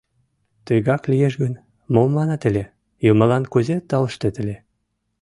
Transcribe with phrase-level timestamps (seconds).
[0.65, 1.53] Тыгак лиеш гын,
[1.93, 2.63] мом манат ыле,
[3.09, 4.55] Юмылан кузе тауштет ыле.